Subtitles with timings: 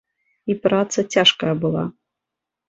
[0.53, 1.85] І праца цяжкая была.